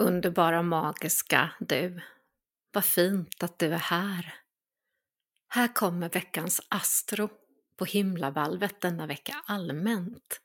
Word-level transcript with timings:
Underbara 0.00 0.62
magiska 0.62 1.50
du. 1.60 2.00
Vad 2.72 2.84
fint 2.84 3.42
att 3.42 3.58
du 3.58 3.66
är 3.66 3.78
här. 3.78 4.34
Här 5.48 5.74
kommer 5.74 6.08
veckans 6.08 6.60
Astro 6.68 7.30
på 7.76 7.84
himlavalvet 7.84 8.80
denna 8.80 9.06
vecka 9.06 9.34
allmänt. 9.46 10.40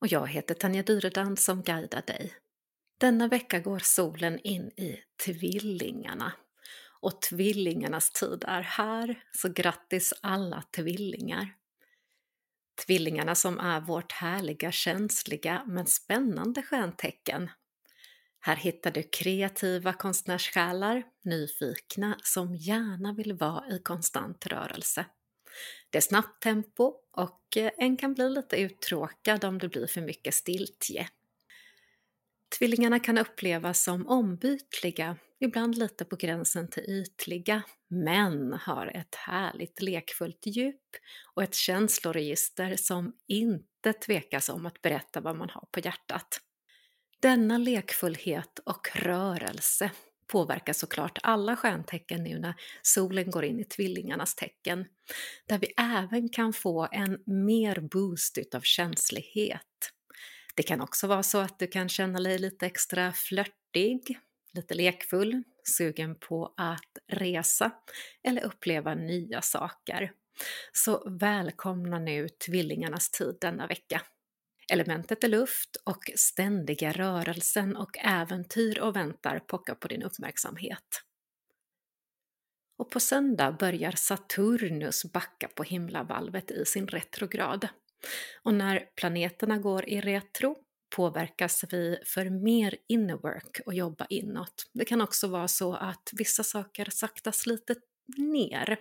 Och 0.00 0.06
jag 0.06 0.26
heter 0.28 0.54
Tanja 0.54 0.82
Dyredand 0.82 1.38
som 1.38 1.62
guidar 1.62 2.02
dig. 2.06 2.34
Denna 2.98 3.28
vecka 3.28 3.60
går 3.60 3.78
solen 3.78 4.38
in 4.38 4.66
i 4.66 5.00
Tvillingarna. 5.24 6.32
Och 7.00 7.22
tvillingarnas 7.22 8.10
tid 8.10 8.44
är 8.46 8.62
här, 8.62 9.22
så 9.32 9.48
grattis 9.48 10.14
alla 10.22 10.62
tvillingar. 10.76 11.54
Tvillingarna 12.86 13.34
som 13.34 13.60
är 13.60 13.80
vårt 13.80 14.12
härliga, 14.12 14.72
känsliga 14.72 15.62
men 15.66 15.86
spännande 15.86 16.62
stjärntecken 16.62 17.50
här 18.40 18.56
hittar 18.56 18.90
du 18.90 19.02
kreativa 19.02 19.92
konstnärssjälar, 19.92 21.02
nyfikna 21.24 22.18
som 22.22 22.54
gärna 22.54 23.12
vill 23.12 23.32
vara 23.32 23.68
i 23.68 23.78
konstant 23.78 24.46
rörelse. 24.46 25.06
Det 25.90 25.98
är 25.98 26.02
snabbt 26.02 26.42
tempo 26.42 26.94
och 27.12 27.56
eh, 27.56 27.70
en 27.78 27.96
kan 27.96 28.14
bli 28.14 28.30
lite 28.30 28.56
uttråkad 28.56 29.44
om 29.44 29.58
det 29.58 29.68
blir 29.68 29.86
för 29.86 30.00
mycket 30.00 30.34
stiltje. 30.34 31.08
Tvillingarna 32.58 33.00
kan 33.00 33.18
upplevas 33.18 33.82
som 33.82 34.06
ombytliga, 34.06 35.16
ibland 35.40 35.78
lite 35.78 36.04
på 36.04 36.16
gränsen 36.16 36.70
till 36.70 36.82
ytliga, 36.82 37.62
men 37.88 38.52
har 38.52 38.86
ett 38.86 39.14
härligt 39.14 39.82
lekfullt 39.82 40.46
djup 40.46 40.82
och 41.34 41.42
ett 41.42 41.54
känsloregister 41.54 42.76
som 42.76 43.12
inte 43.26 43.92
tvekas 43.92 44.48
om 44.48 44.66
att 44.66 44.82
berätta 44.82 45.20
vad 45.20 45.36
man 45.36 45.50
har 45.50 45.68
på 45.72 45.80
hjärtat. 45.80 46.40
Denna 47.22 47.58
lekfullhet 47.58 48.58
och 48.58 48.88
rörelse 48.94 49.90
påverkar 50.26 50.72
såklart 50.72 51.18
alla 51.22 51.56
stjärntecken 51.56 52.22
nu 52.22 52.38
när 52.38 52.54
solen 52.82 53.30
går 53.30 53.44
in 53.44 53.60
i 53.60 53.64
tvillingarnas 53.64 54.34
tecken, 54.34 54.84
där 55.48 55.58
vi 55.58 55.72
även 55.76 56.28
kan 56.28 56.52
få 56.52 56.88
en 56.92 57.18
mer 57.26 57.80
boost 57.80 58.38
utav 58.38 58.60
känslighet. 58.60 59.92
Det 60.54 60.62
kan 60.62 60.80
också 60.80 61.06
vara 61.06 61.22
så 61.22 61.38
att 61.38 61.58
du 61.58 61.66
kan 61.66 61.88
känna 61.88 62.20
dig 62.20 62.38
lite 62.38 62.66
extra 62.66 63.12
flörtig, 63.12 64.18
lite 64.52 64.74
lekfull, 64.74 65.42
sugen 65.76 66.14
på 66.18 66.54
att 66.56 66.98
resa 67.12 67.70
eller 68.24 68.44
uppleva 68.44 68.94
nya 68.94 69.42
saker. 69.42 70.12
Så 70.72 71.10
välkomna 71.10 71.98
nu 71.98 72.28
tvillingarnas 72.28 73.10
tid 73.10 73.36
denna 73.40 73.66
vecka. 73.66 74.02
Elementet 74.72 75.24
är 75.24 75.28
luft 75.28 75.76
och 75.84 76.10
ständiga 76.16 76.92
rörelsen 76.92 77.76
och 77.76 77.98
äventyr 77.98 78.78
och 78.78 78.96
väntar 78.96 79.38
pockar 79.38 79.74
på 79.74 79.88
din 79.88 80.02
uppmärksamhet. 80.02 81.02
Och 82.78 82.90
på 82.90 83.00
söndag 83.00 83.52
börjar 83.52 83.92
Saturnus 83.92 85.12
backa 85.12 85.48
på 85.48 85.62
himlavalvet 85.62 86.50
i 86.50 86.64
sin 86.64 86.88
retrograd. 86.88 87.68
Och 88.42 88.54
när 88.54 88.88
planeterna 88.96 89.58
går 89.58 89.88
i 89.88 90.00
retro 90.00 90.56
påverkas 90.96 91.64
vi 91.70 91.98
för 92.04 92.30
mer 92.30 92.76
inner 92.88 93.14
work 93.16 93.60
och 93.66 93.74
jobba 93.74 94.06
inåt. 94.10 94.70
Det 94.72 94.84
kan 94.84 95.00
också 95.00 95.28
vara 95.28 95.48
så 95.48 95.74
att 95.74 96.10
vissa 96.12 96.44
saker 96.44 96.88
saktas 96.90 97.46
lite 97.46 97.74
ner. 98.16 98.78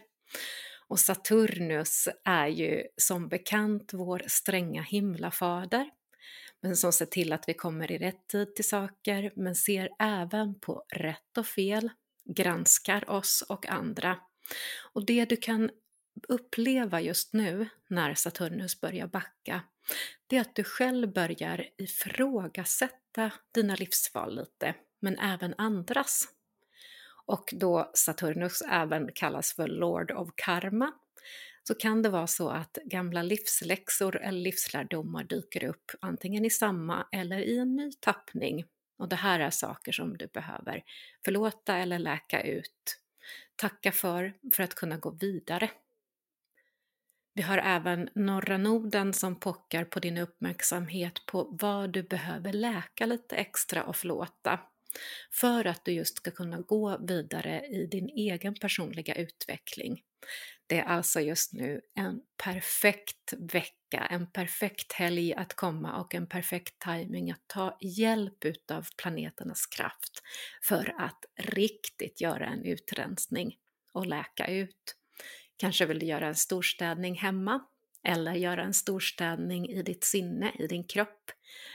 Och 0.87 0.99
Saturnus 0.99 2.07
är 2.25 2.47
ju 2.47 2.83
som 2.97 3.27
bekant 3.27 3.93
vår 3.93 4.23
stränga 4.27 4.81
himlafader, 4.81 5.89
men 6.61 6.75
som 6.75 6.93
ser 6.93 7.05
till 7.05 7.33
att 7.33 7.43
vi 7.47 7.53
kommer 7.53 7.91
i 7.91 7.97
rätt 7.97 8.27
tid 8.27 8.55
till 8.55 8.67
saker, 8.67 9.31
men 9.35 9.55
ser 9.55 9.89
även 9.99 10.59
på 10.59 10.85
rätt 10.95 11.37
och 11.37 11.47
fel, 11.47 11.89
granskar 12.25 13.09
oss 13.09 13.43
och 13.49 13.67
andra. 13.67 14.17
Och 14.93 15.05
det 15.05 15.25
du 15.25 15.37
kan 15.37 15.69
uppleva 16.27 17.01
just 17.01 17.33
nu 17.33 17.69
när 17.89 18.13
Saturnus 18.13 18.81
börjar 18.81 19.07
backa, 19.07 19.61
det 20.27 20.37
är 20.37 20.41
att 20.41 20.55
du 20.55 20.63
själv 20.63 21.13
börjar 21.13 21.69
ifrågasätta 21.77 23.31
dina 23.53 23.75
livsval 23.75 24.35
lite, 24.35 24.75
men 25.01 25.19
även 25.19 25.55
andras 25.57 26.27
och 27.25 27.53
då 27.53 27.91
Saturnus 27.93 28.61
även 28.71 29.11
kallas 29.11 29.53
för 29.53 29.67
Lord 29.67 30.11
of 30.11 30.29
Karma 30.35 30.91
så 31.67 31.75
kan 31.75 32.01
det 32.01 32.09
vara 32.09 32.27
så 32.27 32.49
att 32.49 32.77
gamla 32.85 33.21
livsläxor 33.21 34.17
eller 34.17 34.39
livslärdomar 34.39 35.23
dyker 35.23 35.63
upp 35.63 35.91
antingen 36.01 36.45
i 36.45 36.49
samma 36.49 37.07
eller 37.11 37.39
i 37.39 37.57
en 37.57 37.75
ny 37.75 37.91
tappning. 37.91 38.65
Och 38.97 39.09
det 39.09 39.15
här 39.15 39.39
är 39.39 39.49
saker 39.49 39.91
som 39.91 40.17
du 40.17 40.27
behöver 40.27 40.83
förlåta 41.25 41.77
eller 41.77 41.99
läka 41.99 42.41
ut, 42.41 42.99
tacka 43.55 43.91
för, 43.91 44.33
för 44.53 44.63
att 44.63 44.75
kunna 44.75 44.97
gå 44.97 45.11
vidare. 45.11 45.69
Vi 47.33 47.41
har 47.41 47.57
även 47.57 48.09
norra 48.15 48.57
noden 48.57 49.13
som 49.13 49.39
pockar 49.39 49.85
på 49.85 49.99
din 49.99 50.17
uppmärksamhet 50.17 51.25
på 51.25 51.57
vad 51.61 51.89
du 51.89 52.03
behöver 52.03 52.53
läka 52.53 53.05
lite 53.05 53.35
extra 53.35 53.83
och 53.83 53.95
förlåta 53.95 54.59
för 55.31 55.67
att 55.67 55.85
du 55.85 55.91
just 55.91 56.17
ska 56.17 56.31
kunna 56.31 56.61
gå 56.61 56.97
vidare 56.97 57.65
i 57.65 57.85
din 57.85 58.09
egen 58.09 58.55
personliga 58.55 59.15
utveckling. 59.15 60.01
Det 60.67 60.79
är 60.79 60.83
alltså 60.83 61.21
just 61.21 61.53
nu 61.53 61.81
en 61.95 62.21
perfekt 62.43 63.33
vecka, 63.37 64.07
en 64.09 64.31
perfekt 64.31 64.93
helg 64.93 65.33
att 65.33 65.53
komma 65.53 66.01
och 66.01 66.15
en 66.15 66.27
perfekt 66.27 66.79
timing 66.79 67.31
att 67.31 67.47
ta 67.47 67.77
hjälp 67.81 68.45
utav 68.45 68.87
planeternas 68.97 69.65
kraft 69.65 70.21
för 70.63 70.95
att 70.97 71.25
riktigt 71.35 72.21
göra 72.21 72.45
en 72.45 72.65
utrensning 72.65 73.55
och 73.93 74.05
läka 74.05 74.47
ut. 74.47 74.95
Kanske 75.57 75.85
vill 75.85 75.99
du 75.99 76.05
göra 76.05 76.27
en 76.27 76.35
storstädning 76.35 77.15
hemma 77.15 77.65
eller 78.05 78.33
göra 78.33 78.63
en 78.63 78.73
storstädning 78.73 79.69
i 79.69 79.81
ditt 79.81 80.03
sinne, 80.03 80.51
i 80.59 80.67
din 80.67 80.83
kropp. 80.83 81.31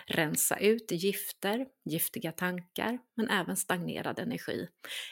Rensa 0.06 0.58
ut 0.58 0.90
gifter, 0.90 1.66
giftiga 1.84 2.32
tankar, 2.32 2.98
men 3.16 3.30
även 3.30 3.56
stagnerad 3.56 4.18
energi. 4.18 4.68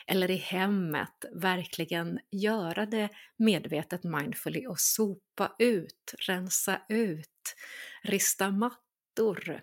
Eller 0.06 0.30
i 0.30 0.36
hemmet, 0.36 1.24
verkligen 1.32 2.18
göra 2.30 2.86
det 2.86 3.08
medvetet 3.36 4.04
mindfully 4.04 4.66
och 4.66 4.80
sopa 4.80 5.56
ut, 5.58 6.14
rensa 6.26 6.80
ut, 6.88 7.54
rista 8.02 8.50
mattor, 8.50 9.60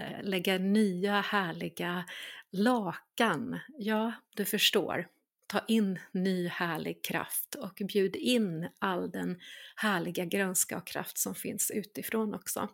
eh, 0.00 0.22
lägga 0.22 0.58
nya 0.58 1.20
härliga 1.20 2.04
lakan. 2.52 3.60
Ja, 3.78 4.12
du 4.36 4.44
förstår 4.44 5.06
ta 5.46 5.60
in 5.68 5.98
ny 6.12 6.48
härlig 6.48 7.04
kraft 7.04 7.54
och 7.54 7.82
bjud 7.88 8.16
in 8.16 8.68
all 8.78 9.10
den 9.10 9.40
härliga 9.76 10.24
grönska 10.24 10.76
och 10.76 10.86
kraft 10.86 11.18
som 11.18 11.34
finns 11.34 11.70
utifrån 11.70 12.34
också. 12.34 12.68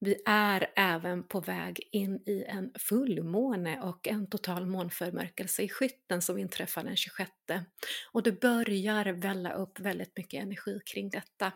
Vi 0.00 0.22
är 0.26 0.66
även 0.76 1.22
på 1.22 1.40
väg 1.40 1.88
in 1.92 2.22
i 2.26 2.44
en 2.48 2.72
fullmåne 2.78 3.80
och 3.80 4.08
en 4.08 4.26
total 4.26 4.66
månförmörkelse 4.66 5.62
i 5.62 5.68
skytten 5.68 6.22
som 6.22 6.38
inträffar 6.38 6.84
den 6.84 6.96
26 6.96 7.30
och 8.12 8.22
det 8.22 8.40
börjar 8.40 9.04
välla 9.12 9.52
upp 9.52 9.80
väldigt 9.80 10.16
mycket 10.16 10.42
energi 10.42 10.80
kring 10.84 11.10
detta. 11.10 11.52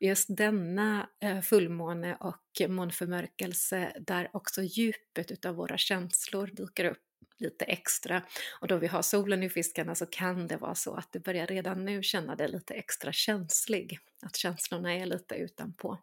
Just 0.00 0.36
denna 0.36 1.08
eh, 1.22 1.40
fullmåne 1.40 2.16
och 2.20 2.68
månförmörkelse 2.68 3.92
där 4.00 4.30
också 4.32 4.62
djupet 4.62 5.30
utav 5.30 5.54
våra 5.54 5.78
känslor 5.78 6.46
dyker 6.46 6.84
upp 6.84 7.09
lite 7.40 7.64
extra. 7.64 8.22
Och 8.60 8.68
då 8.68 8.76
vi 8.76 8.86
har 8.86 9.02
solen 9.02 9.42
i 9.42 9.50
fiskarna 9.50 9.94
så 9.94 10.06
kan 10.06 10.46
det 10.46 10.56
vara 10.56 10.74
så 10.74 10.94
att 10.94 11.12
du 11.12 11.18
börjar 11.18 11.46
redan 11.46 11.84
nu 11.84 12.02
känna 12.02 12.36
dig 12.36 12.48
lite 12.48 12.74
extra 12.74 13.12
känslig, 13.12 13.98
att 14.22 14.36
känslorna 14.36 14.94
är 14.94 15.06
lite 15.06 15.34
utanpå. 15.34 15.98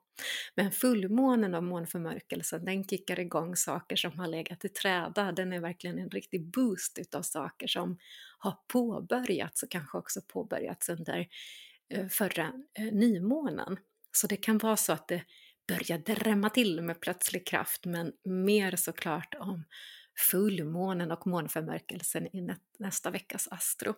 Men 0.55 0.71
fullmånen 0.71 1.53
och 1.53 1.63
månförmörkelsen, 1.63 2.65
den 2.65 2.83
kickar 2.83 3.19
igång 3.19 3.55
saker 3.55 3.95
som 3.95 4.19
har 4.19 4.27
legat 4.27 4.65
i 4.65 4.69
träda. 4.69 5.31
Den 5.31 5.53
är 5.53 5.59
verkligen 5.59 5.99
en 5.99 6.09
riktig 6.09 6.51
boost 6.51 6.97
utav 6.97 7.21
saker 7.21 7.67
som 7.67 7.97
har 8.37 8.57
påbörjats 8.67 9.63
och 9.63 9.71
kanske 9.71 9.97
också 9.97 10.21
påbörjats 10.21 10.89
under 10.89 11.27
eh, 11.89 12.07
förra 12.07 12.53
eh, 12.79 12.93
nymånen. 12.93 13.77
Så 14.11 14.27
det 14.27 14.37
kan 14.37 14.57
vara 14.57 14.77
så 14.77 14.93
att 14.93 15.07
det 15.07 15.23
börjar 15.67 15.97
drämma 15.97 16.49
till 16.49 16.81
med 16.81 16.99
plötslig 16.99 17.47
kraft, 17.47 17.85
men 17.85 18.13
mer 18.23 18.75
såklart 18.75 19.35
om 19.39 19.63
fullmånen 20.17 21.11
och 21.11 21.27
månförmörkelsen 21.27 22.27
i 22.35 22.47
nästa 22.79 23.11
veckas 23.11 23.47
Astro. 23.51 23.93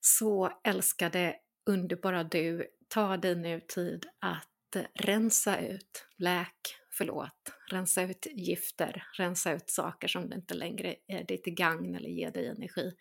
Så 0.00 0.60
älskade, 0.64 1.36
underbara 1.66 2.24
du, 2.24 2.66
ta 2.88 3.16
dig 3.16 3.36
nu 3.36 3.60
tid 3.60 4.06
att 4.20 4.48
rensa 4.94 5.60
ut, 5.60 6.06
läk, 6.16 6.76
förlåt, 6.90 7.52
rensa 7.70 8.02
ut 8.02 8.26
gifter, 8.34 9.04
rensa 9.12 9.52
ut 9.52 9.70
saker 9.70 10.08
som 10.08 10.32
inte 10.32 10.54
längre 10.54 10.96
är 11.06 11.24
dig 11.24 11.42
till 11.42 11.54
gagn 11.54 11.94
eller 11.94 12.08
ger 12.08 12.30
dig 12.30 12.46
energi. 12.46 12.92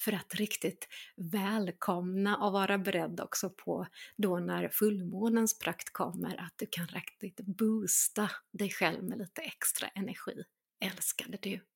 För 0.00 0.12
att 0.12 0.34
riktigt 0.34 0.88
välkomna 1.16 2.36
och 2.36 2.52
vara 2.52 2.78
beredd 2.78 3.20
också 3.20 3.50
på 3.50 3.86
då 4.16 4.38
när 4.38 4.68
fullmånens 4.68 5.58
prakt 5.58 5.92
kommer 5.92 6.40
att 6.40 6.54
du 6.56 6.66
kan 6.70 6.86
riktigt 6.86 7.40
boosta 7.40 8.30
dig 8.52 8.70
själv 8.70 9.02
med 9.02 9.18
lite 9.18 9.42
extra 9.42 9.88
energi. 9.88 10.42
Älskade 10.84 11.38
du! 11.42 11.69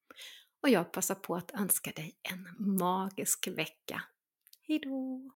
Och 0.62 0.68
jag 0.68 0.92
passar 0.92 1.14
på 1.14 1.36
att 1.36 1.50
önska 1.54 1.90
dig 1.90 2.16
en 2.22 2.48
magisk 2.78 3.48
vecka. 3.48 4.02
Hejdå! 4.68 5.30